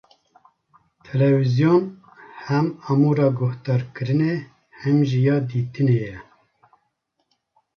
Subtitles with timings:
[1.07, 1.81] Televizyon
[2.47, 4.35] hem amûra guhdarkirinê,
[4.81, 6.17] hem jî ya dîtinê ye.